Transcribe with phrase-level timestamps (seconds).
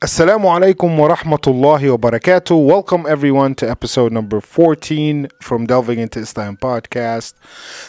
[0.00, 2.64] Assalamu alaikum wa rahmatullahi wa barakatuh.
[2.64, 7.34] Welcome everyone to episode number 14 from Delving into Islam podcast.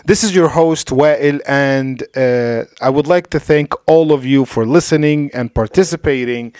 [0.05, 4.45] This is your host Wa'il and uh, I would like to thank all of you
[4.45, 6.55] for listening and participating.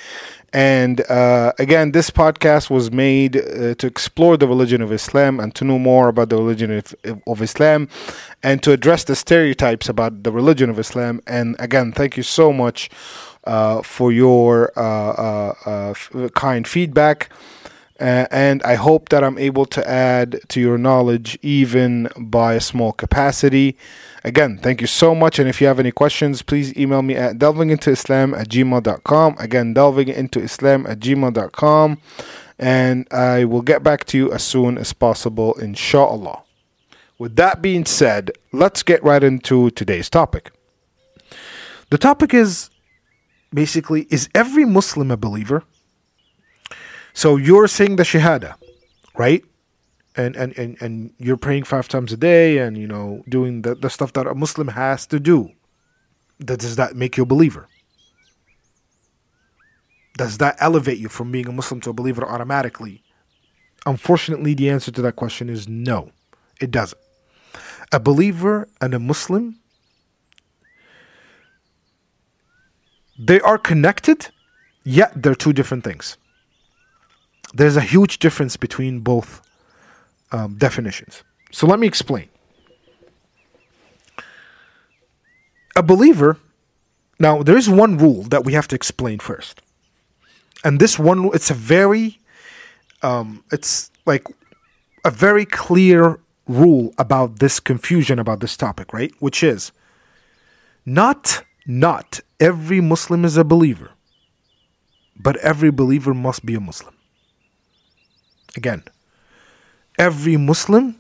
[0.54, 5.56] And uh, again, this podcast was made uh, to explore the religion of Islam and
[5.56, 6.94] to know more about the religion of,
[7.26, 7.90] of Islam
[8.44, 11.22] and to address the stereotypes about the religion of Islam.
[11.26, 12.92] And again, thank you so much
[13.84, 17.30] for your uh, uh, uh, f- kind feedback.
[18.00, 22.62] Uh, and I hope that I'm able to add to your knowledge even by a
[22.62, 23.78] small capacity.
[24.24, 25.38] Again, thank you so much.
[25.38, 29.36] And if you have any questions, please email me at delvingintoislam at gmail.com.
[29.38, 31.98] Again, delvingintoislam at gmail.com.
[32.58, 36.44] And I will get back to you as soon as possible, inshallah.
[37.18, 40.52] With that being said, let's get right into today's topic.
[41.90, 42.70] The topic is
[43.54, 45.64] basically is every Muslim a believer?
[47.14, 48.56] So you're saying the Shahada,
[49.18, 49.44] right?
[50.16, 53.76] And, and, and, and you're praying five times a day and you know doing the,
[53.76, 55.52] the stuff that a Muslim has to do.
[56.44, 57.68] Does that make you a believer?
[60.18, 63.04] Does that elevate you from being a Muslim to a believer automatically?
[63.86, 66.12] Unfortunately, the answer to that question is no,
[66.60, 67.02] it doesn't.
[67.92, 69.59] A believer and a Muslim
[73.20, 74.30] they are connected,
[74.86, 76.18] yet they're two different things.
[77.54, 79.42] There's a huge difference between both
[80.32, 81.24] um, definitions.
[81.52, 82.30] So let me explain.
[85.76, 86.38] A believer,
[87.20, 89.62] now there is one rule that we have to explain first.
[90.64, 92.20] And this one, it's a very,
[93.02, 94.26] um, it's like
[95.04, 99.12] a very clear rule about this confusion about this topic, right?
[99.20, 99.72] Which is
[100.86, 103.92] not not every Muslim is a believer,
[105.16, 106.96] but every believer must be a Muslim.
[108.58, 108.82] Again,
[110.00, 110.96] every Muslim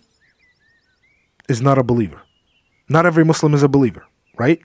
[1.48, 2.22] is not a believer.
[2.88, 4.06] Not every Muslim is a believer,
[4.38, 4.62] right?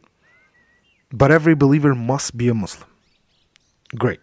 [1.11, 2.91] But every believer must be a Muslim.
[3.97, 4.21] Great.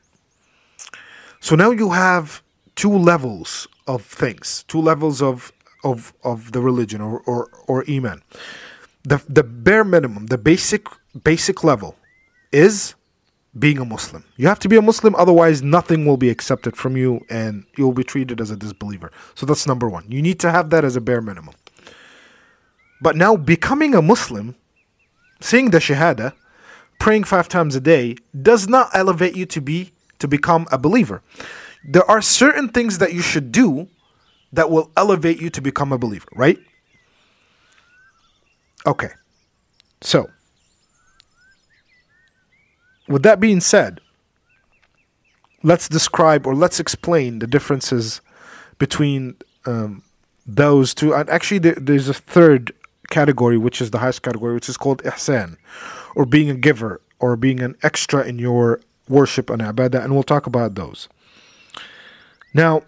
[1.39, 2.43] So now you have
[2.75, 5.51] two levels of things, two levels of
[5.83, 8.21] of, of the religion or, or, or Iman.
[9.01, 10.85] The, the bare minimum, the basic
[11.23, 11.95] basic level
[12.51, 12.95] is
[13.57, 14.23] being a Muslim.
[14.37, 17.91] You have to be a Muslim, otherwise, nothing will be accepted from you and you'll
[17.93, 19.11] be treated as a disbeliever.
[19.35, 20.09] So that's number one.
[20.09, 21.53] You need to have that as a bare minimum.
[23.01, 24.55] But now, becoming a Muslim,
[25.41, 26.33] saying the Shahada,
[26.99, 31.23] praying five times a day, does not elevate you to be to become a believer.
[31.83, 33.87] There are certain things that you should do
[34.53, 36.59] that will elevate you to become a believer, right?
[38.85, 39.09] Okay.
[40.01, 40.29] So,
[43.11, 43.99] with that being said,
[45.63, 48.21] let's describe or let's explain the differences
[48.77, 49.35] between
[49.65, 50.03] um,
[50.45, 51.13] those two.
[51.13, 52.73] And actually, there, there's a third
[53.09, 55.57] category, which is the highest category, which is called ihsan,
[56.15, 60.03] or being a giver, or being an extra in your worship and ibadah.
[60.03, 61.07] And we'll talk about those.
[62.53, 62.83] Now,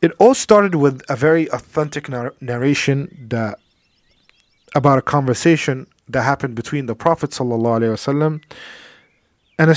[0.00, 3.58] it all started with a very authentic nar- narration that
[4.74, 8.42] about a conversation that happened between the Prophet ﷺ
[9.62, 9.76] and a,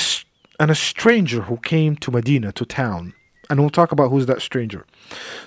[0.60, 3.14] and a stranger who came to Medina, to town.
[3.52, 4.84] And we'll talk about who's that stranger.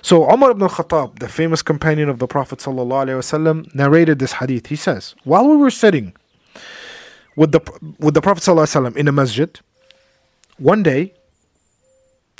[0.01, 4.67] So Umar ibn al-Khattab, the famous companion of the Prophet ﷺ, narrated this hadith.
[4.67, 6.13] He says, while we were sitting
[7.35, 7.59] with the,
[7.99, 9.59] with the Prophet ﷺ in a masjid,
[10.57, 11.13] one day,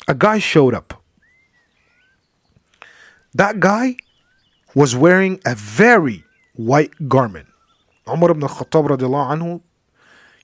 [0.08, 1.04] a guy showed up.
[3.34, 3.98] That guy
[4.74, 6.24] was wearing a very
[6.54, 7.50] white garment.
[8.08, 9.62] Umar ibn al-Khattab anhu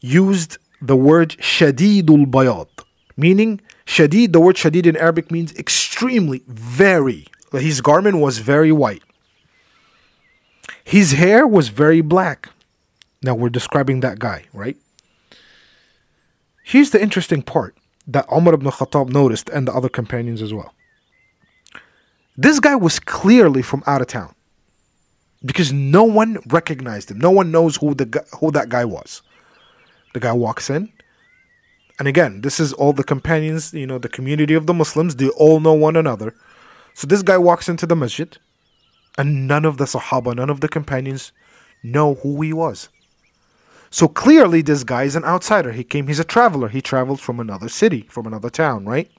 [0.01, 2.67] used the word shadidul bayad,
[3.17, 7.27] meaning shadid, the word shadid in Arabic means extremely, very.
[7.51, 9.03] His garment was very white.
[10.83, 12.49] His hair was very black.
[13.23, 14.77] Now we're describing that guy, right?
[16.63, 17.75] Here's the interesting part
[18.07, 20.73] that Umar ibn Khattab noticed and the other companions as well.
[22.37, 24.35] This guy was clearly from out of town
[25.43, 27.19] because no one recognized him.
[27.19, 29.21] No one knows who the who that guy was.
[30.15, 30.93] The guy walks in,
[31.99, 35.17] and again, this is all the companions, you know, the community of the Muslims.
[35.17, 36.33] They all know one another.
[36.93, 38.37] So this guy walks into the masjid,
[39.17, 41.33] and none of the Sahaba, none of the companions,
[41.83, 42.87] know who he was.
[43.89, 45.73] So clearly, this guy is an outsider.
[45.73, 46.07] He came.
[46.07, 46.69] He's a traveler.
[46.69, 49.11] He traveled from another city, from another town, right?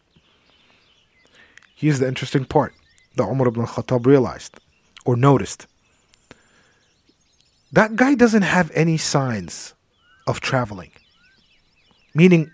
[1.74, 2.72] Here's the interesting part
[3.16, 4.58] that Umar ibn Khattab realized
[5.04, 5.66] or noticed.
[7.70, 9.74] That guy doesn't have any signs
[10.26, 10.90] of traveling.
[12.14, 12.50] Meaning,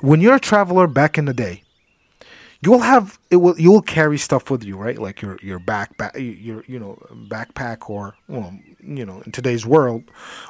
[0.00, 1.62] when you're a traveler back in the day,
[2.64, 4.98] you will have it will you will carry stuff with you, right?
[4.98, 6.98] Like your your backpack, your you know
[7.28, 10.04] backpack, or well, you know in today's world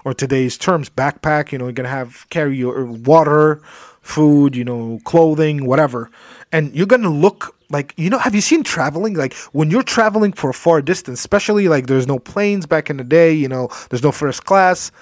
[0.05, 1.51] or today's terms, backpack.
[1.51, 3.61] You know, you're gonna have carry your water,
[4.01, 6.09] food, you know, clothing, whatever,
[6.53, 8.19] and you're gonna look like you know.
[8.19, 9.15] Have you seen traveling?
[9.15, 12.97] Like when you're traveling for a far distance, especially like there's no planes back in
[12.97, 13.33] the day.
[13.33, 14.93] You know, there's no first class.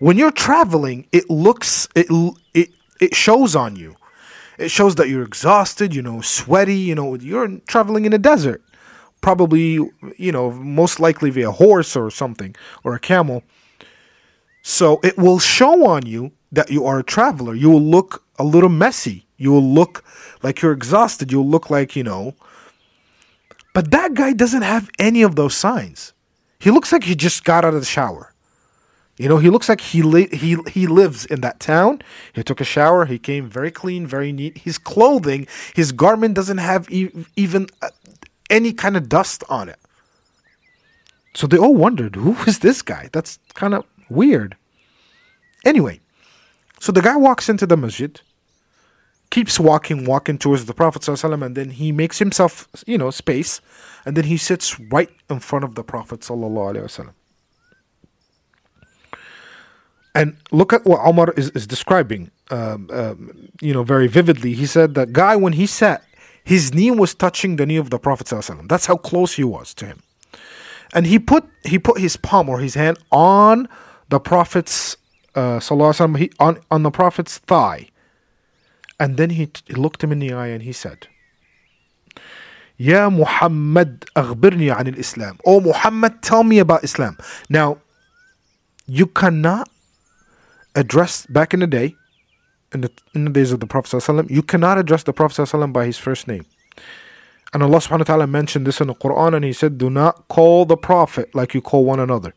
[0.00, 2.08] When you're traveling, it looks it
[2.52, 2.70] it
[3.00, 3.96] it shows on you
[4.60, 8.62] it shows that you're exhausted, you know, sweaty, you know, you're traveling in a desert.
[9.22, 9.78] Probably,
[10.18, 12.54] you know, most likely via horse or something
[12.84, 13.42] or a camel.
[14.62, 17.54] So it will show on you that you are a traveler.
[17.54, 19.26] You will look a little messy.
[19.38, 20.04] You will look
[20.42, 21.32] like you're exhausted.
[21.32, 22.34] You'll look like, you know.
[23.72, 26.12] But that guy doesn't have any of those signs.
[26.58, 28.29] He looks like he just got out of the shower.
[29.20, 32.00] You know, he looks like he li- he he lives in that town.
[32.32, 33.04] He took a shower.
[33.04, 34.56] He came very clean, very neat.
[34.56, 37.90] His clothing, his garment doesn't have e- even uh,
[38.48, 39.78] any kind of dust on it.
[41.34, 43.10] So they all wondered, who is this guy?
[43.12, 44.56] That's kind of weird.
[45.66, 46.00] Anyway,
[46.80, 48.18] so the guy walks into the masjid,
[49.28, 53.60] keeps walking, walking towards the Prophet ﷺ, and then he makes himself, you know, space,
[54.06, 57.10] and then he sits right in front of the Prophet ﷺ.
[60.14, 64.54] And look at what Omar is, is describing, um, um, you know, very vividly.
[64.54, 66.02] He said that guy, when he sat,
[66.42, 68.26] his knee was touching the knee of the Prophet
[68.68, 70.02] That's how close he was to him.
[70.92, 73.68] And he put he put his palm or his hand on
[74.08, 74.96] the Prophet's
[75.36, 75.60] uh,
[76.16, 77.88] he, on on the Prophet's thigh,
[78.98, 81.06] and then he, t- he looked him in the eye and he said,
[82.76, 87.16] "Ya Muhammad, aghbirni عن الإسلام." Oh Muhammad, tell me about Islam."
[87.48, 87.78] Now,
[88.88, 89.70] you cannot
[90.74, 91.96] addressed back in the day,
[92.72, 95.72] in the in the days of the Prophet ﷺ, you cannot address the Prophet ﷺ
[95.72, 96.46] by his first name.
[97.52, 100.28] And Allah subhanahu wa ta'ala mentioned this in the Quran and He said, Do not
[100.28, 102.32] call the Prophet like you call one another.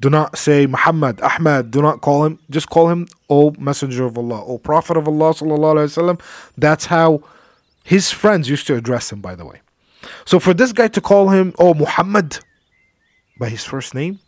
[0.00, 4.18] Do not say Muhammad, Ahmad, do not call him, just call him, O Messenger of
[4.18, 6.18] Allah, O Prophet of Allah.
[6.58, 7.22] That's how
[7.82, 9.60] his friends used to address him, by the way.
[10.26, 12.38] So for this guy to call him, O Muhammad,
[13.38, 14.18] by his first name,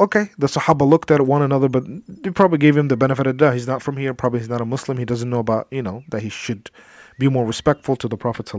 [0.00, 3.36] okay, the Sahaba looked at one another, but they probably gave him the benefit of
[3.36, 3.54] the doubt.
[3.54, 4.14] He's not from here.
[4.14, 4.96] Probably he's not a Muslim.
[4.96, 6.70] He doesn't know about, you know, that he should
[7.18, 8.50] be more respectful to the Prophet.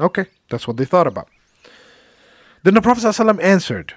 [0.00, 1.28] Okay, that's what they thought about.
[2.64, 3.94] Then the Prophet answered.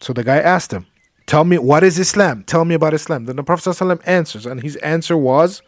[0.00, 0.86] So the guy asked him,
[1.26, 2.42] Tell me, what is Islam?
[2.44, 3.26] Tell me about Islam.
[3.26, 5.60] Then the Prophet answers, and his answer was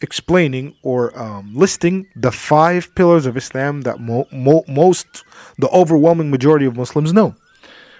[0.00, 5.24] explaining or um, listing the five pillars of Islam that mo- mo- most,
[5.58, 7.36] the overwhelming majority of Muslims know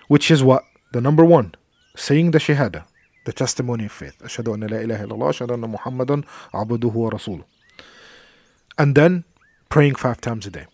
[0.08, 0.64] which is what?
[0.92, 1.54] The number one,
[1.96, 2.84] saying the Shahada,
[3.24, 4.18] the testimony of faith.
[4.22, 7.44] Ashhadu an la ilaha illallah, ashhadu anna Muhammadan abduhu wa rasuluh.
[8.78, 9.24] And then
[9.68, 10.66] praying five times a day.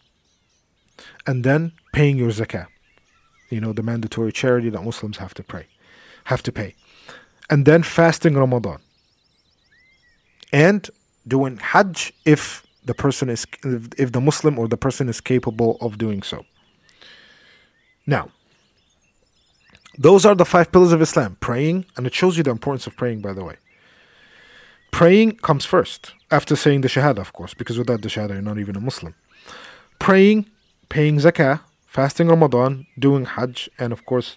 [1.27, 2.67] And then paying your zakah.
[3.49, 5.67] You know, the mandatory charity that Muslims have to pray,
[6.25, 6.75] have to pay.
[7.51, 8.79] And then fasting Ramadan.
[10.53, 10.89] And
[11.27, 13.47] doing Hajj if the person is
[13.97, 16.45] if the Muslim or the person is capable of doing so.
[18.07, 18.31] Now,
[19.99, 22.97] those are the five pillars of Islam praying, and it shows you the importance of
[22.97, 23.57] praying, by the way.
[24.91, 28.59] Praying comes first, after saying the Shahada, of course, because without the Shahada, you're not
[28.59, 29.15] even a Muslim.
[29.99, 30.47] Praying,
[30.89, 34.37] paying zakah, fasting Ramadan, doing Hajj, and of course,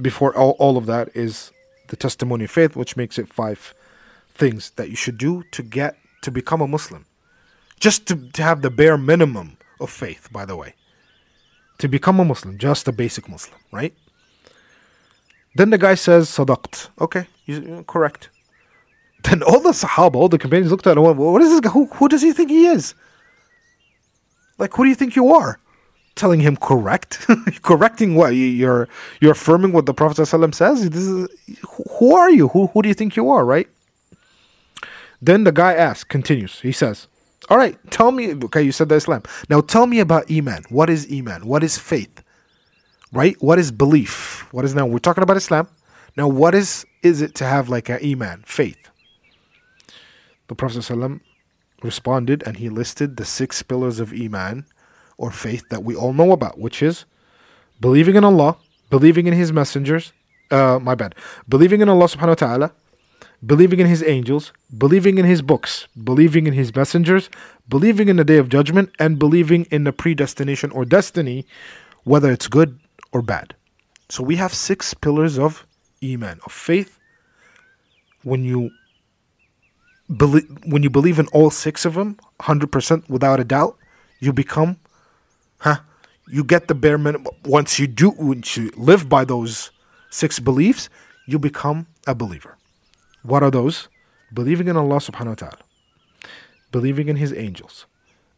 [0.00, 1.50] before all, all of that is
[1.88, 3.74] the testimony of faith, which makes it five
[4.34, 7.06] things that you should do to get to become a Muslim.
[7.80, 10.74] Just to, to have the bare minimum of faith, by the way.
[11.78, 13.94] To become a Muslim, just a basic Muslim, right?
[15.56, 16.90] Then the guy says, Sadaqt.
[17.00, 18.28] Okay, you're uh, correct.
[19.24, 21.60] Then all the Sahaba, all the companions looked at him, and went, what is this
[21.60, 21.70] guy?
[21.70, 22.94] Who, who does he think he is?
[24.58, 25.58] Like, who do you think you are?
[26.14, 27.26] Telling him correct?
[27.62, 28.30] Correcting what?
[28.30, 28.88] You're,
[29.20, 30.90] you're affirming what the Prophet ﷺ says?
[30.90, 31.28] This is,
[31.98, 32.48] who are you?
[32.48, 33.68] Who, who do you think you are, right?
[35.22, 37.08] Then the guy asks, continues, he says,
[37.48, 39.22] All right, tell me, okay, you said the Islam.
[39.48, 40.64] Now tell me about Iman.
[40.68, 41.46] What is Iman?
[41.46, 42.22] What is faith?
[43.12, 43.36] Right?
[43.40, 44.46] What is belief?
[44.52, 44.86] What is now?
[44.86, 45.68] We're talking about Islam.
[46.16, 48.90] Now, what is is it to have like an iman, faith?
[50.48, 51.20] The Prophet ﷺ
[51.82, 54.64] responded and he listed the six pillars of iman
[55.18, 57.04] or faith that we all know about, which is
[57.80, 58.56] believing in Allah,
[58.90, 60.12] believing in His messengers.
[60.50, 61.14] Uh, my bad.
[61.48, 62.70] Believing in Allah Subhanahu wa Taala,
[63.44, 67.28] believing in His angels, believing in His books, believing in His messengers,
[67.68, 71.46] believing in the Day of Judgment, and believing in the predestination or destiny,
[72.04, 72.78] whether it's good
[73.16, 73.54] or bad.
[74.08, 75.66] So we have six pillars of
[76.04, 76.98] Iman, of faith.
[78.22, 78.70] When you
[80.14, 83.76] believe, when you believe in all six of them, 100% without a doubt,
[84.20, 84.76] you become,
[85.58, 85.78] huh?
[86.28, 87.32] You get the bare minimum.
[87.44, 89.70] Once you do, once you live by those
[90.10, 90.88] six beliefs,
[91.26, 92.56] you become a believer.
[93.22, 93.88] What are those?
[94.32, 95.62] Believing in Allah subhanahu wa ta'ala,
[96.72, 97.86] believing in His angels,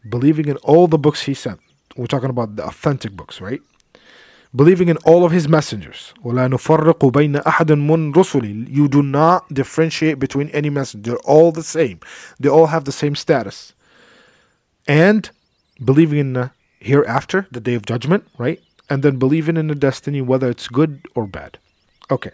[0.08, 1.60] believing in all the books He sent.
[1.96, 3.60] We're talking about the authentic books, right?
[4.55, 6.13] Believing in all of His messengers.
[6.23, 11.11] وَلَا نُفَرِّقُ بَيْنَ أَحَدٍ مُّن رُسُلِ You do not differentiate between any messenger.
[11.11, 11.99] They're all the same.
[12.39, 13.73] They all have the same status.
[14.87, 15.29] And
[15.83, 18.61] believing in the hereafter, the day of judgment, right?
[18.89, 21.57] And then believing in the destiny, whether it's good or bad.
[22.11, 22.31] Okay.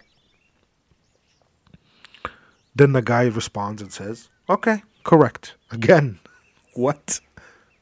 [2.76, 5.56] Then the guy responds and says, Okay, correct.
[5.72, 6.20] Again,
[6.74, 7.20] what?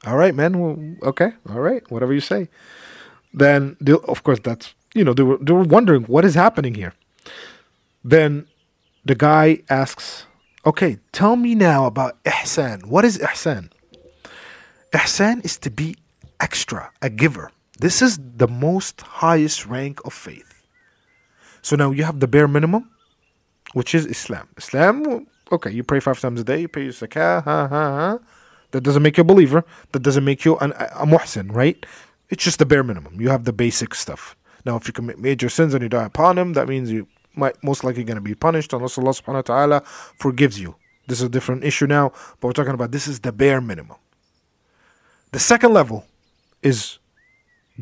[0.06, 0.60] All right, man.
[0.60, 2.50] Well, okay, all right, whatever you say.
[3.35, 3.77] Then,
[4.09, 6.93] of course, that's, you know, they were, they were wondering what is happening here.
[8.05, 8.47] Then
[9.05, 10.27] the guy asks,
[10.65, 12.87] Okay, tell me now about ihsan.
[12.87, 13.71] What is ihsan?
[14.93, 15.97] Ihsan is to be
[16.41, 17.51] extra, a giver.
[17.81, 20.63] This is the most highest rank of faith.
[21.63, 22.91] So now you have the bare minimum,
[23.73, 24.49] which is Islam.
[24.57, 28.19] Islam, okay, you pray five times a day, you pay your zakah, ha, ha, ha.
[28.71, 29.65] That doesn't make you a believer.
[29.93, 31.85] That doesn't make you an, a muhsin, right?
[32.33, 33.21] It's just the bare minimum.
[33.21, 34.35] You have the basic stuff.
[34.65, 37.63] Now, if you commit major sins and you die upon them, that means you might
[37.63, 40.75] most likely going to be punished unless Allah subhanahu wa ta'ala forgives you.
[41.07, 42.09] This is a different issue now,
[42.41, 43.99] but we're talking about this is the bare minimum.
[45.33, 46.07] The second level
[46.63, 46.99] is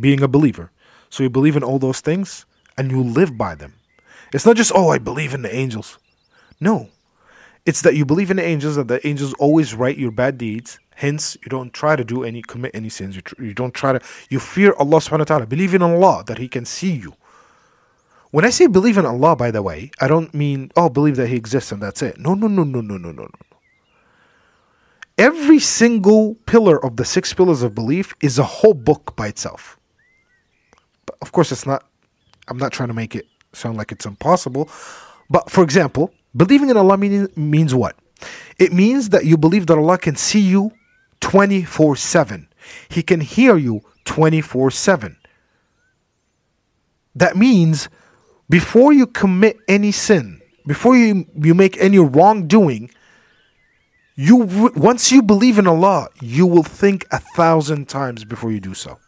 [0.01, 0.73] being a believer.
[1.11, 2.45] So you believe in all those things
[2.77, 3.75] and you live by them.
[4.35, 5.97] It's not just, oh, I believe in the angels.
[6.59, 6.89] No.
[7.67, 10.81] It's that you believe in the angels, that the angels always write your bad deeds.
[11.01, 13.17] Hence, you don't try to do any, commit any sins.
[13.17, 15.47] You, tr- you don't try to, you fear Allah subhanahu wa ta'ala.
[15.47, 17.15] Believe in Allah, that He can see you.
[18.33, 21.29] When I say believe in Allah, by the way, I don't mean, oh, believe that
[21.29, 22.19] He exists and that's it.
[22.21, 23.31] No, no, no, no, no, no, no, no.
[25.17, 29.79] Every single pillar of the six pillars of belief is a whole book by itself.
[31.07, 31.83] But of course, it's not,
[32.47, 34.69] I'm not trying to make it sound like it's impossible.
[35.31, 37.97] But for example, believing in Allah mean, means what?
[38.59, 40.73] It means that you believe that Allah can see you
[41.21, 42.49] 24 7.
[42.89, 45.17] He can hear you 24 7.
[47.15, 47.89] That means
[48.49, 52.91] before you commit any sin, before you, you make any wrongdoing,
[54.17, 54.37] you
[54.77, 58.99] once you believe in Allah, you will think a thousand times before you do so.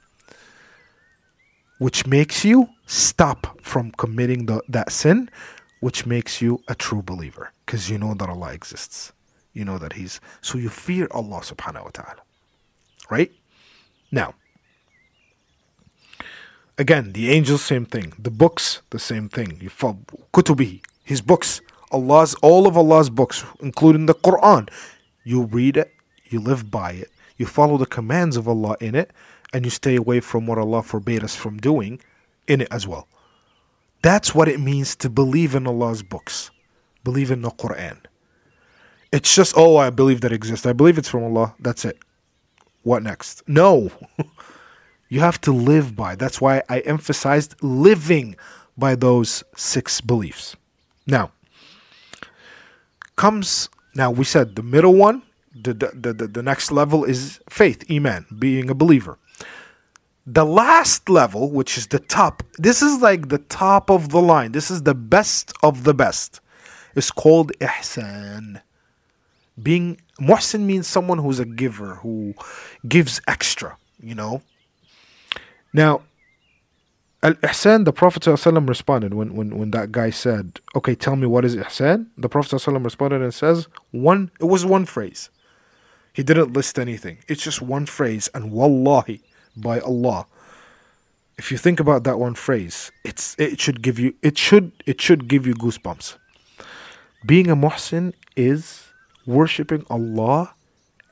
[1.78, 5.28] Which makes you stop from committing the, that sin,
[5.81, 7.52] which makes you a true believer.
[7.66, 9.12] Because you know that Allah exists.
[9.52, 12.23] You know that He's so you fear Allah subhanahu wa ta'ala.
[13.11, 13.32] Right?
[14.11, 14.35] Now,
[16.78, 18.12] again, the angels, same thing.
[18.18, 19.59] The books, the same thing.
[19.61, 24.68] You kutubi, his books, Allah's all of Allah's books, including the Quran.
[25.25, 25.92] You read it,
[26.26, 29.12] you live by it, you follow the commands of Allah in it,
[29.52, 32.00] and you stay away from what Allah forbade us from doing
[32.49, 33.09] in it as well.
[34.02, 36.50] That's what it means to believe in Allah's books,
[37.04, 37.99] believe in the Quran.
[39.12, 40.64] It's just, oh, I believe that exists.
[40.64, 41.54] I believe it's from Allah.
[41.61, 41.99] That's it.
[42.83, 43.47] What next?
[43.47, 43.90] No.
[45.09, 46.16] you have to live by.
[46.16, 48.37] That's why I emphasized living
[48.76, 50.57] by those six beliefs.
[51.07, 51.31] Now,
[53.16, 55.23] comes now we said the middle one,
[55.54, 59.19] the the, the, the next level is faith, iman, being a believer.
[60.25, 64.52] The last level, which is the top, this is like the top of the line.
[64.52, 66.40] This is the best of the best.
[66.95, 68.62] It's called ihsan.
[69.61, 72.35] Being muhsin means someone who's a giver, who
[72.88, 74.42] gives extra, you know.
[75.73, 76.02] Now,
[77.23, 81.26] Al Ihsan, the Prophet ﷺ responded when, when, when that guy said, Okay, tell me
[81.26, 82.06] what is Ihsan?
[82.18, 85.30] The Prophet ﷺ responded and says, one it was one phrase.
[86.12, 87.18] He didn't list anything.
[87.28, 89.21] It's just one phrase, and wallahi,
[89.56, 90.26] by Allah.
[91.38, 95.00] If you think about that one phrase, it's it should give you it should it
[95.00, 96.16] should give you goosebumps.
[97.25, 98.92] Being a muhsin is
[99.26, 100.55] worshipping Allah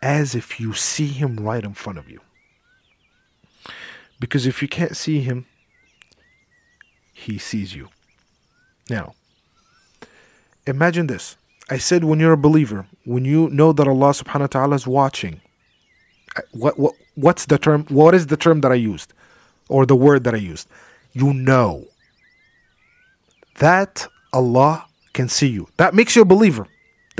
[0.02, 2.20] as if you see him right in front of you.
[4.18, 5.46] Because if you can't see him,
[7.12, 7.88] he sees you.
[8.88, 9.14] Now,
[10.66, 11.36] imagine this.
[11.70, 14.86] I said when you're a believer, when you know that Allah subhanahu wa ta'ala is
[14.86, 15.40] watching,
[16.52, 19.12] what, what what's the term what is the term that I used?
[19.68, 20.68] Or the word that I used?
[21.12, 21.86] You know
[23.58, 25.68] that Allah can see you.
[25.76, 26.66] That makes you a believer.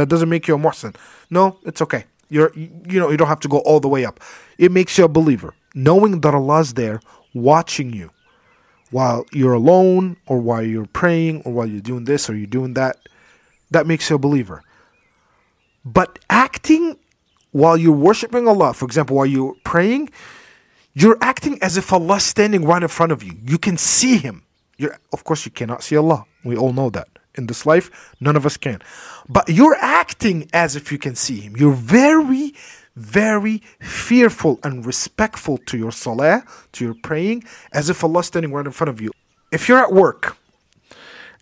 [0.01, 0.97] That doesn't make you a muhsin.
[1.29, 2.05] No, it's okay.
[2.31, 4.19] You're you know, you don't have to go all the way up.
[4.57, 5.53] It makes you a believer.
[5.75, 7.03] Knowing that Allah's there
[7.35, 8.11] watching you
[8.91, 12.73] while you're alone or while you're praying or while you're doing this or you're doing
[12.75, 12.97] that,
[13.73, 14.63] that makes you a believer.
[15.85, 16.97] But acting
[17.51, 20.09] while you're worshiping Allah, for example, while you're praying,
[20.95, 23.35] you're acting as if Allah's standing right in front of you.
[23.45, 24.45] You can see Him.
[24.79, 26.25] You're, of course, you cannot see Allah.
[26.43, 27.09] We all know that.
[27.37, 28.83] In this life, none of us can.
[29.29, 31.57] But you're acting as if you can see Him.
[31.57, 32.55] You're very,
[32.97, 38.67] very fearful and respectful to your salah, to your praying, as if Allah's standing right
[38.67, 39.13] in front of you.
[39.53, 40.37] If you're at work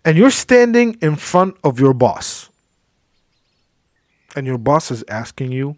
[0.05, 2.49] and you're standing in front of your boss,
[4.35, 5.75] and your boss is asking you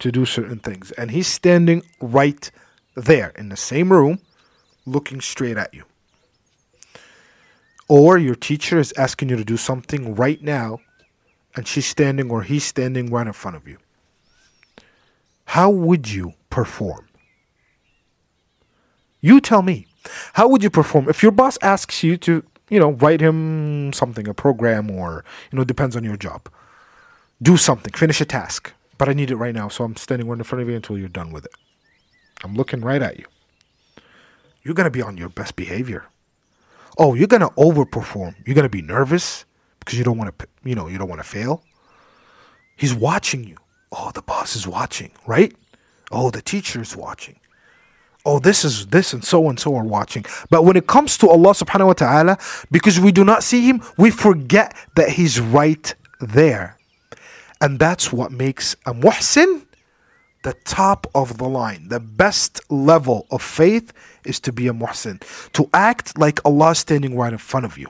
[0.00, 2.50] to do certain things, and he's standing right
[2.96, 4.18] there in the same room,
[4.84, 5.84] looking straight at you.
[7.92, 10.78] Or your teacher is asking you to do something right now,
[11.54, 13.76] and she's standing or he's standing right in front of you.
[15.44, 17.06] How would you perform?
[19.20, 19.88] You tell me.
[20.32, 24.26] How would you perform if your boss asks you to, you know, write him something,
[24.26, 26.48] a program, or, you know, depends on your job?
[27.42, 30.38] Do something, finish a task, but I need it right now, so I'm standing right
[30.38, 31.52] in front of you until you're done with it.
[32.42, 33.26] I'm looking right at you.
[34.62, 36.06] You're going to be on your best behavior.
[36.98, 38.34] Oh, you're to overperform.
[38.46, 39.44] You're to be nervous
[39.80, 41.62] because you don't want to, you know, you don't want to fail.
[42.76, 43.56] He's watching you.
[43.90, 45.54] Oh, the boss is watching, right?
[46.10, 47.38] Oh, the teacher is watching.
[48.24, 50.24] Oh, this is this and so and so are watching.
[50.50, 52.38] But when it comes to Allah subhanahu wa ta'ala,
[52.70, 56.78] because we do not see him, we forget that he's right there.
[57.60, 59.66] And that's what makes a muhsin
[60.42, 61.88] the top of the line.
[61.88, 63.92] The best level of faith
[64.24, 65.22] is to be a muhsin,
[65.52, 67.88] to act like Allah standing right in front of you.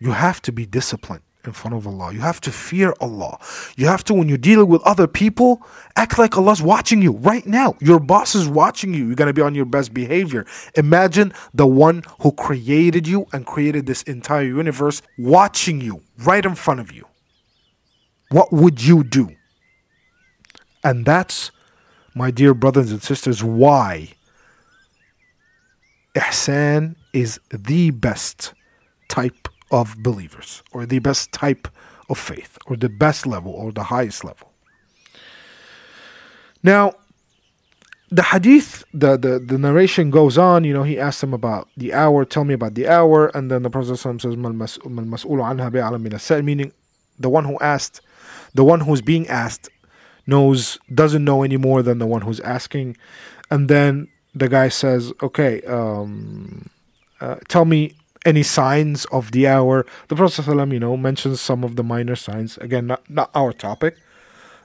[0.00, 2.12] You have to be disciplined in front of Allah.
[2.12, 3.38] You have to fear Allah.
[3.76, 5.62] You have to, when you're dealing with other people,
[5.96, 7.74] act like Allah's watching you right now.
[7.80, 9.06] Your boss is watching you.
[9.06, 10.46] You're going to be on your best behavior.
[10.76, 16.54] Imagine the one who created you and created this entire universe watching you right in
[16.54, 17.06] front of you.
[18.30, 19.34] What would you do?
[20.84, 21.50] And that's,
[22.14, 24.10] my dear brothers and sisters, why
[26.14, 28.54] ihsan is the best
[29.08, 31.68] type of believers, or the best type
[32.08, 34.50] of faith, or the best level, or the highest level.
[36.62, 36.94] Now,
[38.10, 41.92] the hadith, the, the, the narration goes on, you know, he asks him about the
[41.92, 44.36] hour, tell me about the hour, and then the Prophet says,
[46.42, 46.72] meaning
[47.18, 48.00] the one who asked,
[48.54, 49.68] the one who's being asked
[50.28, 52.96] knows, doesn't know any more than the one who's asking.
[53.50, 56.70] And then the guy says, okay, um,
[57.20, 59.86] uh, tell me any signs of the hour.
[60.08, 62.58] The Prophet ﷺ, you know, mentions some of the minor signs.
[62.58, 63.96] Again, not, not our topic.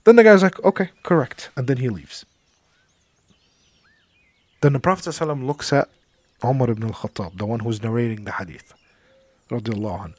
[0.03, 1.49] Then the guy's like, okay, correct.
[1.55, 2.25] And then he leaves.
[4.61, 5.89] Then the Prophet ﷺ looks at
[6.43, 8.73] Umar ibn al-Khattab, the one who's narrating the hadith.
[9.49, 10.13] Anhu,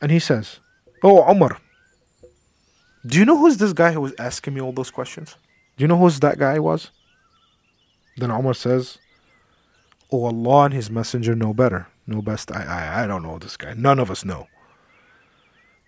[0.00, 0.60] and he says,
[1.02, 1.58] Oh, Umar,
[3.06, 5.36] do you know who's this guy who was asking me all those questions?
[5.76, 6.90] Do you know who's that guy was?
[8.16, 8.98] Then Umar says,
[10.10, 11.86] Oh, Allah and His Messenger know better.
[12.06, 12.50] Know best.
[12.50, 13.74] I, I, I don't know this guy.
[13.74, 14.48] None of us know.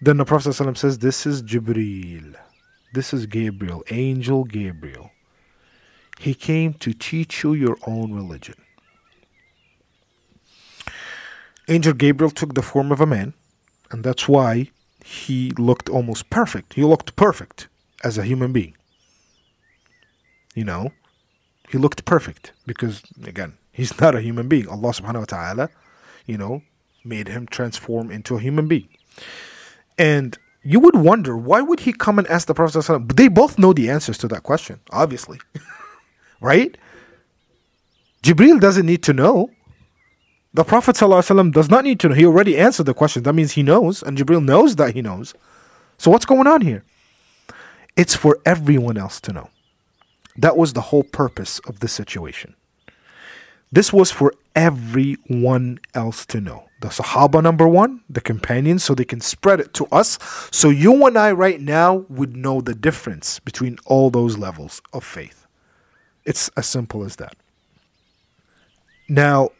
[0.00, 2.34] Then the Prophet ﷺ says, This is Jibreel.
[2.92, 5.10] This is Gabriel, Angel Gabriel.
[6.18, 8.56] He came to teach you your own religion.
[11.68, 13.32] Angel Gabriel took the form of a man,
[13.90, 14.70] and that's why
[15.10, 16.74] he looked almost perfect.
[16.74, 17.66] He looked perfect
[18.04, 18.76] as a human being.
[20.54, 20.92] You know,
[21.68, 24.68] he looked perfect because, again, he's not a human being.
[24.68, 25.70] Allah subhanahu wa ta'ala,
[26.26, 26.62] you know,
[27.04, 28.88] made him transform into a human being.
[29.98, 33.16] And you would wonder, why would he come and ask the Prophet?
[33.16, 35.40] They both know the answers to that question, obviously.
[36.40, 36.78] right?
[38.22, 39.50] Jibril doesn't need to know.
[40.52, 42.14] The Prophet ﷺ does not need to know.
[42.14, 43.22] He already answered the question.
[43.22, 45.32] That means he knows, and Jibril knows that he knows.
[45.96, 46.82] So what's going on here?
[47.96, 49.50] It's for everyone else to know.
[50.36, 52.56] That was the whole purpose of the situation.
[53.70, 56.64] This was for everyone else to know.
[56.80, 60.18] The Sahaba, number one, the companions, so they can spread it to us.
[60.50, 65.04] So you and I, right now, would know the difference between all those levels of
[65.04, 65.46] faith.
[66.24, 67.36] It's as simple as that.
[69.08, 69.50] Now,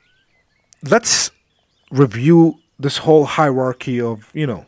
[0.82, 1.30] let's
[1.90, 4.64] review this whole hierarchy of you know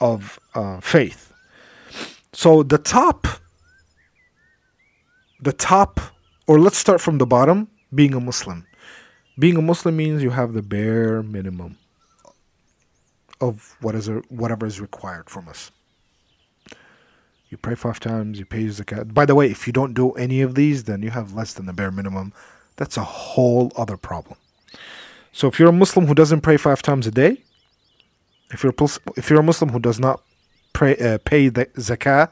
[0.00, 1.32] of uh, faith.
[2.32, 3.26] So the top
[5.40, 6.00] the top
[6.46, 8.66] or let's start from the bottom being a muslim.
[9.38, 11.78] Being a muslim means you have the bare minimum
[13.40, 15.70] of what is whatever is required from us.
[17.48, 19.14] You pray five times you pay zakat.
[19.14, 21.66] By the way if you don't do any of these then you have less than
[21.66, 22.32] the bare minimum.
[22.76, 24.38] That's a whole other problem
[25.36, 27.42] so if you're a Muslim who doesn't pray five times a day,
[28.54, 30.22] if you're a, if you're a Muslim who does not
[30.72, 32.30] pray uh, pay the zakah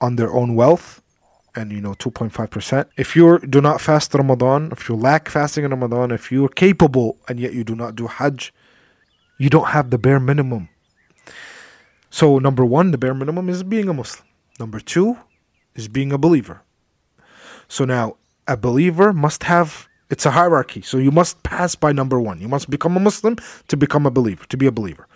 [0.00, 1.02] on their own wealth
[1.54, 5.70] and you know 2.5% if you do not fast ramadan if you lack fasting in
[5.70, 8.52] ramadan if you're capable and yet you do not do hajj
[9.38, 10.68] you don't have the bare minimum.
[12.10, 14.26] So number one the bare minimum is being a muslim.
[14.60, 15.16] Number two
[15.74, 16.62] is being a believer.
[17.68, 22.20] So now a believer must have it's a hierarchy so you must pass by number
[22.20, 23.36] one you must become a muslim
[23.68, 25.06] to become a believer to be a believer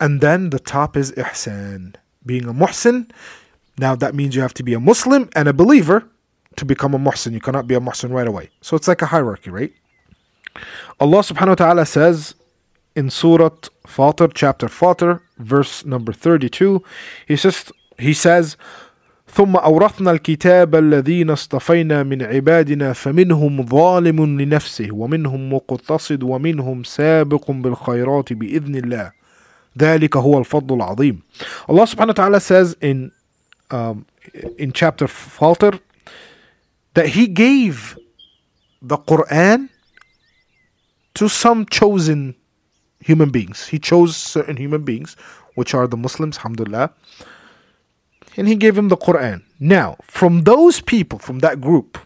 [0.00, 3.10] and then the top is ihsan being a muhsin
[3.78, 6.08] now that means you have to be a Muslim and a believer
[6.56, 7.32] to become a muhsin.
[7.32, 8.50] You cannot be a muhsin right away.
[8.62, 9.72] So it's like a hierarchy, right?
[11.00, 12.34] Allah subhanahu wa ta'ala says
[12.94, 13.50] in Surah
[13.86, 16.82] Fatir, chapter Fatir, verse number 32,
[17.28, 18.56] he says, he says
[19.36, 28.32] ثم أورثنا الكتاب الذين اصطفينا من عبادنا فمنهم ظالم لنفسه ومنهم مقتصد ومنهم سابق بالخيرات
[28.32, 29.12] بإذن الله
[29.78, 31.22] ذلك هو الفضل العظيم
[31.68, 33.12] subhanahu wa ta'ala says in
[33.70, 34.06] um,
[34.56, 35.80] in chapter Fatir
[36.94, 37.98] that he gave
[38.80, 39.68] the Quran
[41.12, 42.34] to some chosen
[43.00, 43.68] human beings.
[43.68, 45.14] He chose certain human beings,
[45.56, 46.90] which are the Muslims, alhamdulillah,
[48.37, 49.43] and he gave him the Quran.
[49.59, 51.97] Now, from those people, from that group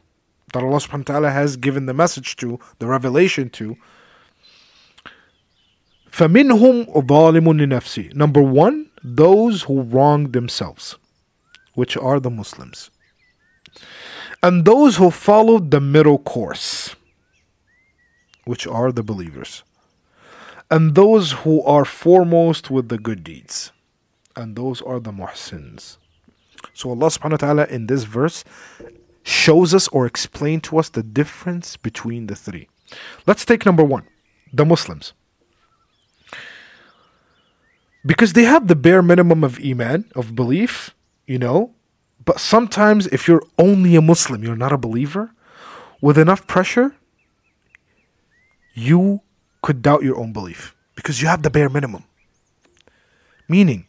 [0.53, 3.77] that Allah subhanahu wa ta'ala has given the message to, the revelation to,
[6.11, 10.95] فَمِنْهُمْ ظَالِمٌ لِنَفْسِهِ Number one, those who wrong themselves
[11.73, 12.89] which are the Muslims,
[14.41, 16.95] and those who followed the middle course,
[18.45, 19.63] which are the believers,
[20.71, 23.73] and those who are foremost with the good deeds,
[24.35, 25.97] and those are the muhsins.
[26.74, 28.44] So Allah subhanahu wa ta'ala in this verse
[29.22, 32.68] shows us or explain to us the difference between the three.
[33.26, 34.06] Let's take number one,
[34.52, 35.12] the Muslims.
[38.04, 40.94] Because they have the bare minimum of iman, of belief,
[41.26, 41.74] you know?
[42.24, 45.32] But sometimes, if you're only a Muslim, you're not a believer,
[46.00, 46.94] with enough pressure,
[48.74, 49.20] you
[49.62, 52.04] could doubt your own belief because you have the bare minimum.
[53.48, 53.86] Meaning,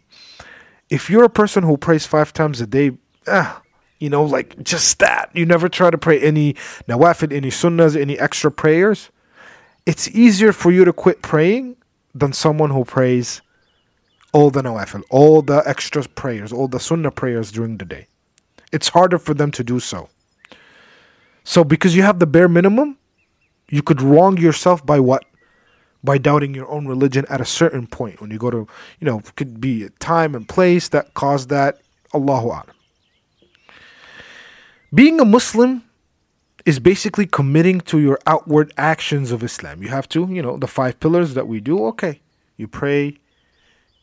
[0.92, 2.92] if you're a person who prays five times a day,
[3.26, 3.62] ah,
[4.00, 6.54] you know, like just that, you never try to pray any
[6.88, 9.10] nawafil, any sunnahs, any extra prayers,
[9.86, 11.78] it's easier for you to quit praying
[12.14, 13.42] than someone who prays
[14.34, 18.08] all the nawafil, all the extra prayers, all the sunnah prayers during the day.
[18.74, 20.10] It's harder for them to do so.
[21.46, 22.98] So, because you have the bare minimum,
[23.70, 25.24] you could wrong yourself by what?
[26.04, 28.22] By doubting your own religion at a certain point.
[28.22, 28.68] When you go to,
[29.00, 31.80] you know, could be a time and place that caused that.
[32.14, 32.66] Allahu Alam.
[34.94, 35.84] Being a Muslim
[36.66, 39.82] is basically committing to your outward actions of Islam.
[39.82, 42.20] You have to, you know, the five pillars that we do, okay.
[42.58, 43.18] You pray,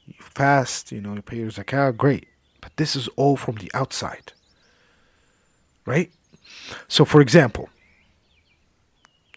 [0.07, 2.27] you fast, you know, you pay your zakah, great.
[2.61, 4.33] But this is all from the outside.
[5.85, 6.11] Right?
[6.89, 7.69] So, for example,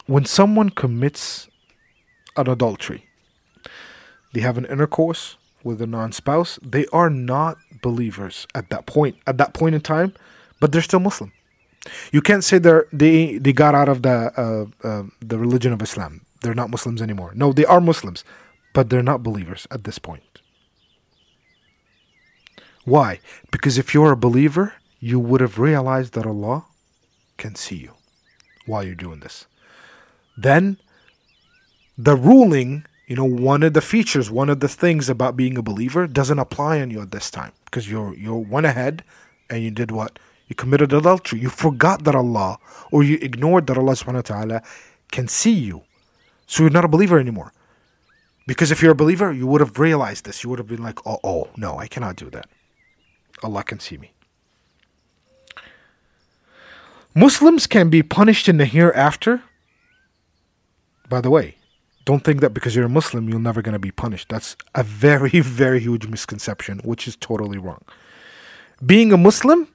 [0.08, 1.48] when someone commits
[2.38, 3.06] an adultery,
[4.34, 9.18] they have an intercourse with a non spouse, they are not believers at that point,
[9.28, 10.14] at that point in time,
[10.60, 11.32] but they're still Muslim.
[12.12, 15.82] You can't say they they they got out of the uh, uh, the religion of
[15.82, 16.22] Islam.
[16.42, 17.32] They're not Muslims anymore.
[17.36, 18.24] No, they are Muslims,
[18.74, 20.24] but they're not believers at this point.
[22.84, 23.20] Why?
[23.52, 26.66] Because if you're a believer, you would have realized that Allah
[27.38, 27.94] can see you
[28.66, 29.46] while you're doing this.
[30.38, 30.78] Then
[32.04, 35.62] the ruling, you know, one of the features, one of the things about being a
[35.62, 39.04] believer doesn't apply on you at this time because you're you went ahead
[39.50, 40.18] and you did what?
[40.48, 41.40] You committed adultery.
[41.40, 42.58] You forgot that Allah
[42.92, 44.64] or you ignored that Allah subhanahu wa ta'ala
[45.12, 45.84] can see you.
[46.48, 47.54] So you're not a believer anymore.
[48.48, 50.44] Because if you're a believer, you would have realized this.
[50.44, 52.48] You would have been like, oh, oh, no, I cannot do that.
[53.44, 54.12] Allah can see me.
[57.14, 59.44] Muslims can be punished in the hereafter.
[61.08, 61.56] By the way,
[62.06, 64.30] don't think that because you're a Muslim, you're never going to be punished.
[64.30, 67.84] That's a very, very huge misconception, which is totally wrong.
[68.86, 69.68] Being a Muslim,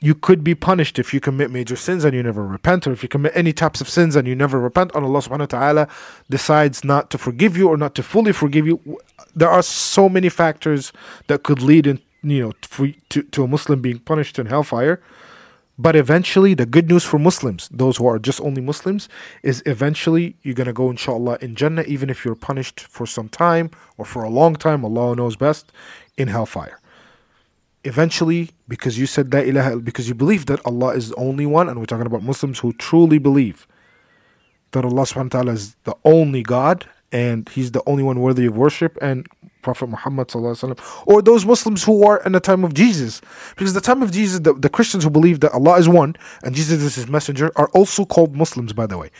[0.00, 3.02] you could be punished if you commit major sins and you never repent, or if
[3.02, 5.88] you commit any types of sins and you never repent, and Allah subhanahu wa ta'ala
[6.28, 8.98] decides not to forgive you or not to fully forgive you.
[9.34, 10.92] There are so many factors
[11.28, 15.00] that could lead in, you know, for, to, to a Muslim being punished in hellfire.
[15.78, 19.08] But eventually, the good news for Muslims, those who are just only Muslims,
[19.42, 23.28] is eventually you're going to go, inshallah, in Jannah, even if you're punished for some
[23.28, 25.72] time or for a long time, Allah knows best,
[26.18, 26.78] in hellfire.
[27.84, 31.80] Eventually, because you said that because you believe that Allah is the only one, and
[31.80, 33.66] we're talking about Muslims who truly believe
[34.72, 38.46] that Allah subhanahu wa ta'ala is the only God and he's the only one worthy
[38.46, 39.26] of worship and
[39.62, 40.30] Prophet Muhammad
[41.06, 43.20] or those Muslims who are in the time of Jesus.
[43.56, 46.54] Because the time of Jesus, the, the Christians who believe that Allah is one and
[46.54, 49.10] Jesus is his messenger are also called Muslims, by the way.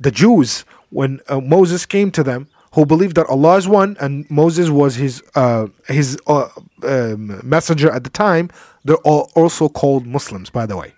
[0.00, 4.28] The Jews, when uh, Moses came to them, who believed that Allah is one and
[4.30, 6.48] Moses was his uh, his uh,
[6.84, 8.50] um, messenger at the time,
[8.84, 10.94] they're all also called Muslims, by the way.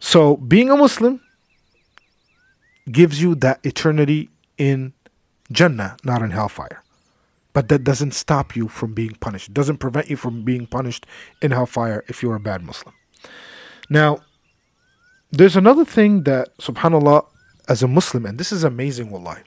[0.00, 1.20] So being a Muslim
[2.90, 4.94] gives you that eternity in
[5.52, 6.82] Jannah, not in hellfire.
[7.52, 9.48] But that doesn't stop you from being punished.
[9.48, 11.06] It doesn't prevent you from being punished
[11.42, 12.94] in hellfire if you're a bad Muslim.
[13.90, 14.20] Now,
[15.30, 17.26] there's another thing that, subhanAllah,
[17.68, 19.42] as a Muslim, and this is amazing, wallahi.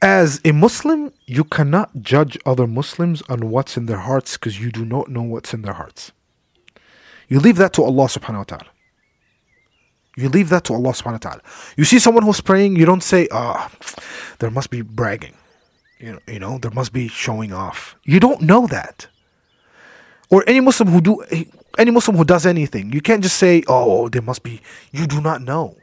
[0.00, 4.70] As a Muslim, you cannot judge other Muslims on what's in their hearts because you
[4.70, 6.12] do not know what's in their hearts.
[7.28, 8.70] You leave that to Allah subhanahu wa ta'ala.
[10.17, 11.41] You leave that to Allah subhanahu wa ta'ala.
[11.75, 13.93] You see someone who's praying, you don't say, ah, oh,
[14.39, 15.33] there must be bragging.
[15.99, 17.95] You know, you know, there must be showing off.
[18.03, 19.07] You don't know that.
[20.29, 21.23] Or any Muslim who do
[21.77, 24.61] any Muslim who does anything, you can't just say, oh, there must be.
[24.91, 25.77] You do not know.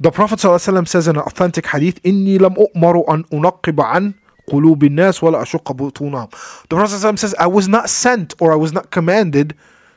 [0.00, 4.14] The Prophet ﷺ says in an authentic hadith, إِنِّي لَمْ أُؤْمَرُ أَنْ أُنَقِّبَ عَنْ
[4.48, 8.56] قُلُوبِ النَّاسِ وَلَا أَشُقَّ بُطُونَهُم The Prophet ﷺ says, I was not sent or I
[8.56, 9.54] was not commanded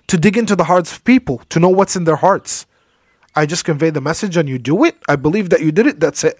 [0.07, 2.65] to dig into the hearts of people, to know what's in their hearts.
[3.39, 4.95] I just convey the message and you do it.
[5.09, 5.99] I believe that you did it.
[5.99, 6.39] That's it.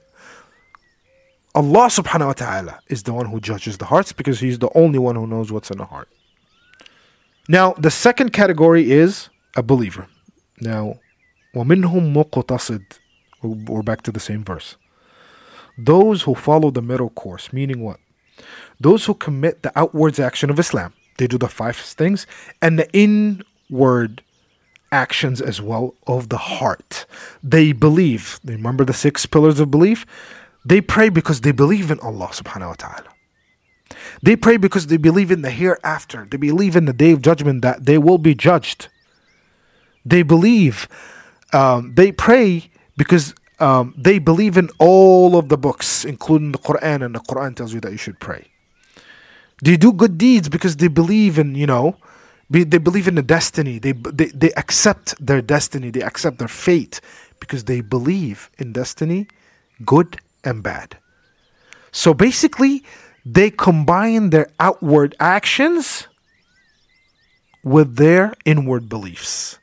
[1.54, 5.00] Allah subhanahu wa ta'ala is the one who judges the hearts because He's the only
[5.00, 6.10] one who knows what's in the heart.
[7.48, 10.08] Now, the second category is a believer.
[10.60, 11.00] Now,
[11.54, 13.00] وَمِنْهُمْ مُقْتَصِدٌ
[13.70, 14.76] We're back to the same verse.
[15.78, 18.00] Those who follow the middle course, meaning what?
[18.80, 20.94] Those who commit the outwards action of Islam.
[21.18, 22.28] They do the five things
[22.62, 24.22] and the inward
[24.93, 27.07] actions as well of the heart.
[27.43, 28.41] They believe.
[28.45, 30.07] Remember the six pillars of belief?
[30.65, 33.11] They pray because they believe in Allah subhanahu wa ta'ala.
[34.23, 36.27] They pray because they believe in the hereafter.
[36.31, 38.89] They believe in the day of judgment that they will be judged.
[40.05, 40.89] They believe,
[41.53, 47.05] um, they pray because um, they believe in all of the books, including the Quran,
[47.05, 48.47] and the Quran tells you that you should pray.
[49.63, 51.97] They do good deeds because they believe in, you know,
[52.51, 53.79] they believe in the destiny.
[53.79, 55.91] They, they, they accept their destiny.
[55.91, 57.01] They accept their fate
[57.39, 59.29] because they believe in destiny,
[59.85, 60.99] good and bad.
[61.93, 62.85] So basically,
[63.25, 66.09] they combine their outward actions
[67.63, 69.59] with their inward beliefs.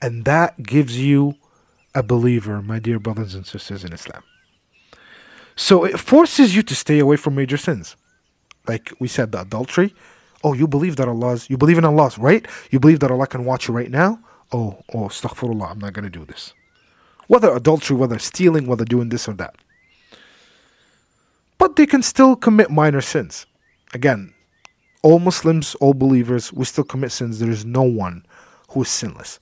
[0.00, 1.34] And that gives you
[1.94, 4.22] a believer, my dear brothers and sisters in Islam.
[5.56, 7.96] So it forces you to stay away from major sins.
[8.66, 9.94] Like we said, the adultery,
[10.42, 12.46] Oh, you believe that Allah's, you believe in Allah, right?
[12.70, 14.20] You believe that Allah can watch you right now?
[14.52, 16.54] Oh, oh, astaghfirullah, I'm not going to do this.
[17.26, 19.54] Whether adultery, whether stealing, whether doing this or that.
[21.58, 23.46] But they can still commit minor sins.
[23.92, 24.32] Again,
[25.02, 27.38] all Muslims, all believers, we still commit sins.
[27.38, 28.24] There is no one
[28.70, 29.38] who is sinless.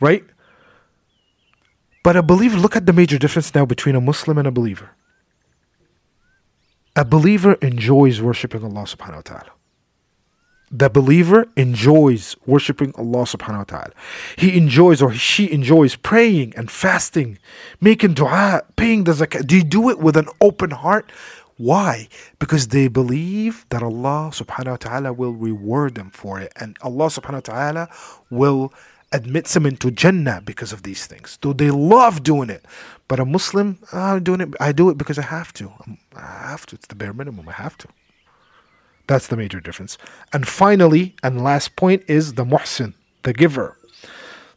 [0.00, 0.24] Right?
[2.02, 4.90] But a believer, look at the major difference now between a Muslim and a believer.
[6.96, 9.50] A believer enjoys worshipping Allah subhanahu wa ta'ala
[10.70, 13.92] the believer enjoys worshiping Allah subhanahu wa ta'ala.
[14.36, 17.38] He enjoys or she enjoys praying and fasting,
[17.80, 19.46] making dua, paying the zakat.
[19.46, 21.10] Do you do it with an open heart?
[21.56, 22.08] Why?
[22.38, 27.06] Because they believe that Allah subhanahu wa ta'ala will reward them for it and Allah
[27.06, 27.88] subhanahu wa ta'ala
[28.30, 28.72] will
[29.12, 31.36] admit them into Jannah because of these things.
[31.40, 32.64] Do they love doing it?
[33.08, 34.54] But a Muslim, ah, I'm doing it.
[34.60, 35.72] I do it because I have to.
[36.14, 36.76] I have to.
[36.76, 37.48] It's the bare minimum.
[37.48, 37.88] I have to.
[39.10, 39.98] That's the major difference.
[40.32, 42.94] And finally, and last point is the muhsin,
[43.24, 43.76] the giver.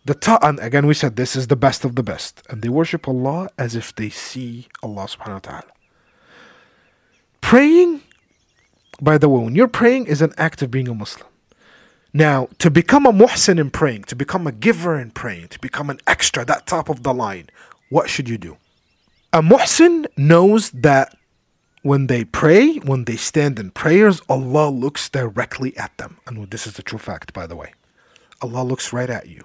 [0.05, 2.43] The ta'an, again we said this is the best of the best.
[2.51, 5.71] And they worship Allah as if they see Allah subhanahu wa ta'ala.
[7.41, 8.01] Praying,
[9.01, 11.27] by the way, when you're praying is an act of being a Muslim.
[12.13, 15.89] Now, to become a muhsin in praying, to become a giver in praying, to become
[15.89, 17.49] an extra, that top of the line,
[17.89, 18.57] what should you do?
[19.33, 21.17] A muhsin knows that
[21.83, 26.17] when they pray, when they stand in prayers, Allah looks directly at them.
[26.25, 27.73] And this is the true fact, by the way.
[28.41, 29.43] Allah looks right at you.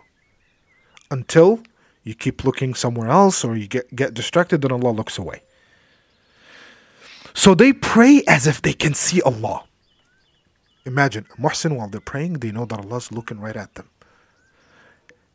[1.11, 1.63] Until
[2.05, 5.43] you keep looking somewhere else or you get, get distracted, then Allah looks away.
[7.35, 9.65] So they pray as if they can see Allah.
[10.87, 13.91] Imagine, Muhsin, while they're praying, they know that Allah's looking right at them.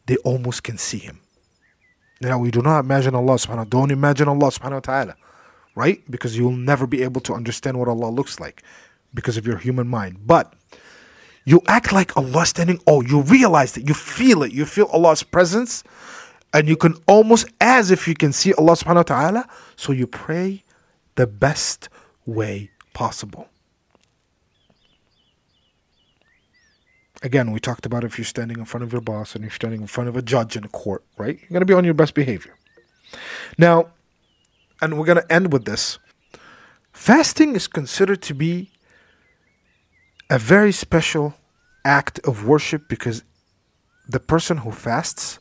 [0.05, 1.19] They almost can see Him.
[2.21, 5.15] Now, we do not imagine Allah subhanahu Don't imagine Allah subhanahu wa ta'ala
[5.75, 6.01] right?
[6.09, 8.63] Because you'll never be able to understand what Allah looks like
[9.13, 10.25] because of your human mind.
[10.25, 10.53] But
[11.45, 15.23] you act like Allah standing, oh, you realize that you feel it, you feel Allah's
[15.23, 15.83] presence.
[16.53, 19.49] and you can almost as if you can see Allah subhanahu wa ta'ala.
[19.75, 20.63] So you pray
[21.15, 21.89] the best
[22.25, 23.49] way possible.
[27.23, 29.81] Again, we talked about if you're standing in front of your boss and you're standing
[29.81, 31.39] in front of a judge in a court, right?
[31.39, 32.55] You're going to be on your best behavior.
[33.57, 33.87] Now,
[34.83, 35.97] and we're going to end with this.
[36.91, 38.69] Fasting is considered to be
[40.29, 41.35] a very special
[41.85, 43.23] act of worship because
[44.07, 45.39] the person who fasts,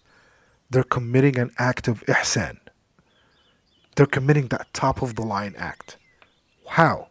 [0.71, 2.59] they're committing an act of ihsan.
[3.97, 5.99] They're committing that top of the line act.
[6.69, 7.09] How?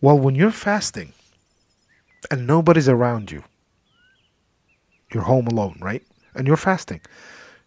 [0.00, 1.12] Well, when you're fasting
[2.30, 3.44] and nobody's around you,
[5.12, 6.02] you're home alone, right?
[6.34, 7.00] And you're fasting.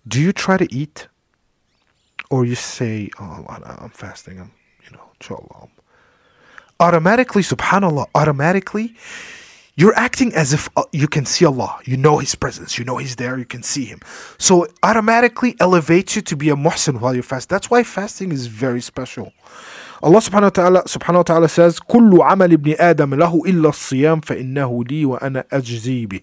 [0.08, 1.08] Do you try to eat?
[2.33, 4.53] Or you say, oh, I'm fasting, I'm,
[4.85, 5.69] you know, inshallah.
[6.79, 8.95] Automatically, subhanAllah, automatically,
[9.77, 11.79] you're acting as if uh, you can see Allah.
[11.85, 12.79] You know His presence.
[12.79, 13.39] You know He's there.
[13.39, 14.01] You can see Him.
[14.37, 17.49] So it automatically elevates you to be a muhsin while you fast.
[17.49, 19.33] That's why fasting is very special.
[20.03, 24.21] Allah subhanahu wa ta'ala, subhanahu wa ta'ala says, كل عمل ابن آدم له إلا الصيام
[24.21, 26.21] فإنه لي وأنا أجزي به.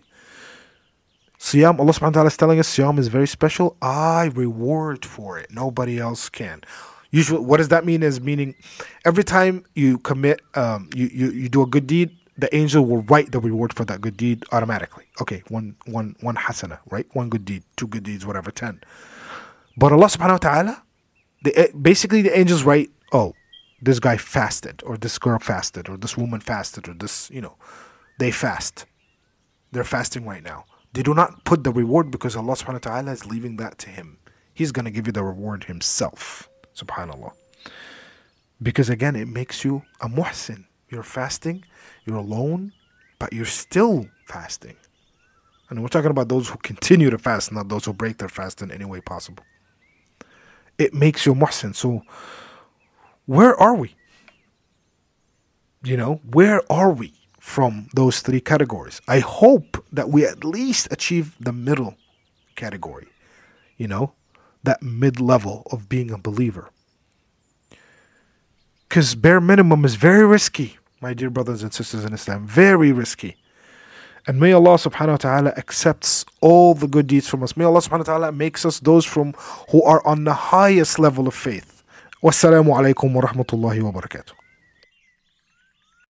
[1.40, 3.74] Siyam, Allah subhanahu wa ta'ala is telling us Siyam is very special.
[3.81, 5.50] I reward for it.
[5.50, 6.61] Nobody else can.
[7.11, 8.03] Usually, what does that mean?
[8.03, 8.55] Is meaning
[9.07, 13.03] every time you commit, um, you, you, you do a good deed, the angel will
[13.05, 15.07] write the reward for that good deed automatically.
[15.22, 17.07] Okay, one one one hasana, right?
[17.14, 18.79] One good deed, two good deeds, whatever, ten.
[19.79, 20.83] But Allah subhanahu wa ta'ala,
[21.42, 23.33] the, eh, basically the angels write, oh,
[23.81, 27.57] this guy fasted, or this girl fasted, or this woman fasted, or this, you know,
[28.18, 28.85] they fast.
[29.72, 30.66] They're fasting right now.
[30.92, 33.90] They do not put the reward because Allah subhanahu wa ta'ala is leaving that to
[33.90, 34.18] him.
[34.53, 36.48] He's going to give you the reward himself.
[36.74, 37.33] Subhanallah.
[38.62, 40.64] Because again, it makes you a muhsin.
[40.90, 41.64] You're fasting,
[42.05, 42.72] you're alone,
[43.18, 44.76] but you're still fasting.
[45.68, 48.61] And we're talking about those who continue to fast, not those who break their fast
[48.61, 49.44] in any way possible.
[50.79, 51.76] It makes you muhsin.
[51.76, 52.03] So,
[53.26, 53.94] where are we?
[55.85, 59.00] You know, where are we from those three categories?
[59.09, 61.96] I hope that we at least achieve the middle
[62.55, 63.09] category,
[63.76, 64.12] you know,
[64.62, 66.70] that mid level of being a believer.
[68.88, 72.46] Because bare minimum is very risky, my dear brothers and sisters in Islam.
[72.46, 73.37] Very risky.
[74.26, 77.57] And may Allah subhanahu wa ta'ala accepts all the good deeds from us.
[77.57, 79.33] May Allah subhanahu wa ta'ala makes us those from
[79.70, 81.83] who are on the highest level of faith.
[82.22, 84.39] Wassalamu alaikum wa rahmatullahi wa barakatuh.